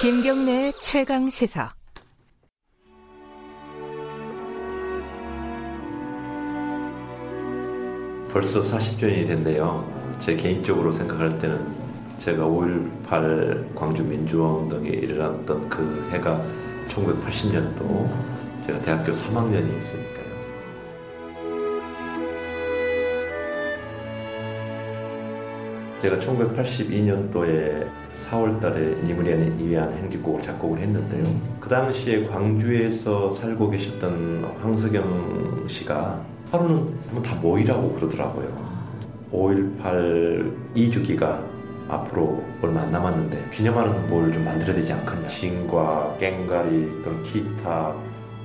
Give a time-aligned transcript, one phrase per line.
[0.00, 1.72] 김경래 최강 시사.
[8.32, 10.16] 벌써 40주년이 됐네요.
[10.20, 11.74] 제 개인적으로 생각할 때는
[12.18, 16.46] 제가 5.18 광주 민주화운동에 일어났던 그 해가
[16.88, 18.08] 1980년도
[18.66, 20.17] 제가 대학교 3학년이었으니까
[26.00, 31.24] 제가 1982년도에 4월 달에 니무리안에 위한 행기곡을 작곡을 했는데요.
[31.60, 38.68] 그 당시에 광주에서 살고 계셨던 황석영 씨가 하루는 한번 다 모이라고 그러더라고요.
[39.32, 41.44] 5.18 2주기가
[41.88, 45.28] 앞으로 얼마 안 남았는데 기념하는 뭘 좀 만들어야 되지 않겠냐.
[45.28, 47.94] 신과 깽가리 또는 기타,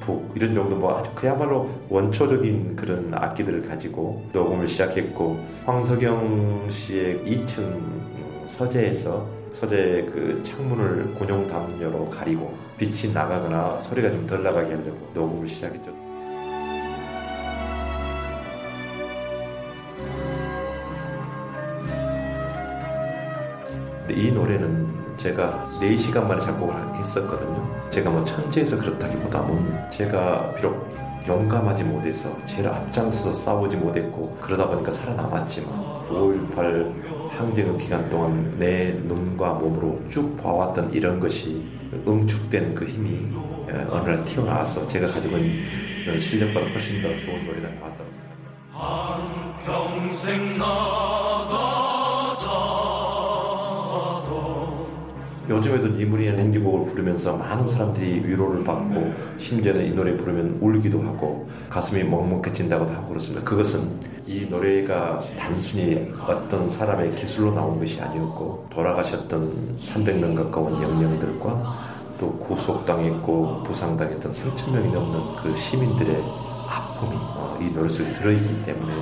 [0.00, 8.46] 북 이런 정도 뭐 아주 그야말로 원초적인 그런 악기들을 가지고 녹음을 시작했고 황석영 씨의 2층
[8.46, 15.46] 서재에서 서재 그 창문을 군용 담요로 가리고 빛이 나가거나 소리가 좀 덜 나가게 하려고 녹음을
[15.48, 15.90] 시작했죠.
[24.10, 27.90] 이 노래는 제가 4시간 만에 작곡을 했었거든요.
[27.90, 30.88] 제가 뭐 천재에서 그렇다기보다는 제가 비록
[31.28, 35.70] 용감하지 못해서 제일 앞장서서 싸우지 못했고 그러다 보니까 살아남았지만
[36.08, 41.68] 5.18 항쟁의 기간 동안 내 눈과 몸으로 쭉 봐왔던 이런 것이
[42.06, 43.28] 응축된 그 힘이
[43.90, 48.70] 어느 날 튀어나와서 제가 가지고 있는 실력보다 훨씬 더 좋은 노래가 나왔다고 생각합니다.
[55.50, 62.04] 요즘에도 니무리한 행진곡을 부르면서 많은 사람들이 위로를 받고 심지어는 이 노래 부르면 울기도 하고 가슴이
[62.04, 63.44] 먹먹해진다고도 하고 그렇습니다.
[63.44, 63.80] 그것은
[64.28, 73.64] 이 노래가 단순히 어떤 사람의 기술로 나온 것이 아니었고 돌아가셨던 300명 가까운 영령들과 또 구속당했고
[73.64, 76.14] 부상당했던 3천 명이 넘는 그 시민들의
[76.68, 78.94] 아픔이 어, 이 노래 속에 들어있기 때문에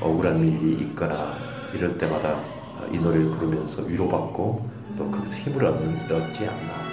[0.00, 1.36] 억울한 일이 있거나
[1.72, 2.40] 이럴 때마다
[2.92, 6.84] 이 노래를 부르면서 위로받고 또 거기서 힘을 얻는, 얻지 않나.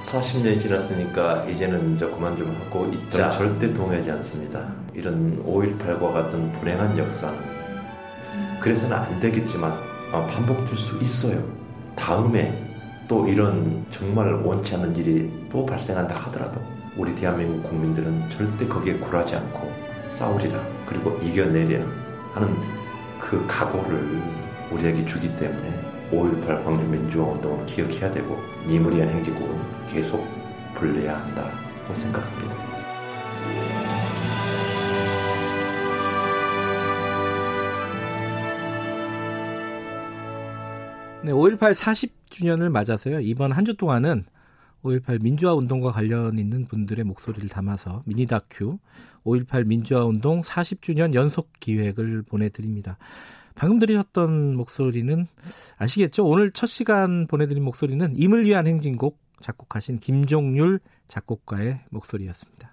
[0.00, 3.30] 40년이 지났으니까 이제는 이제 그만 좀 하고 있자.
[3.30, 4.68] 절대 동의하지 않습니다.
[4.92, 7.38] 이런 5.18과 같은 불행한 역사는
[8.60, 9.72] 그래서는 안 되겠지만
[10.12, 11.42] 어, 반복될 수 있어요.
[11.96, 12.62] 다음에
[13.08, 16.60] 또 이런 정말 원치 않는 일이 또 발생한다 하더라도
[16.96, 19.72] 우리 대한민국 국민들은 절대 거기에 굴하지 않고
[20.04, 21.84] 싸우리라 그리고 이겨내리라
[22.34, 22.81] 하는
[23.22, 24.20] 그 각오를
[24.72, 30.26] 우리에게 주기 때문에 5.18 광주민주화운동은 기억해야 되고 니무리한 행진곡은 계속
[30.74, 32.54] 불러야 한다고 생각합니다.
[41.24, 43.20] 네, 5.18 40주년을 맞아서요.
[43.20, 44.24] 이번 한 주 동안은
[44.82, 48.78] 5.18 민주화 운동과 관련 있는 분들의 목소리를 담아서 미니 다큐
[49.24, 52.98] 5.18 민주화 운동 40주년 연속 기획을 보내드립니다.
[53.54, 55.26] 방금 들으셨던 목소리는
[55.76, 56.26] 아시겠죠?
[56.26, 62.71] 오늘 첫 시간 보내드린 목소리는 임을 위한 행진곡 작곡하신 김종률 작곡가의 목소리였습니다.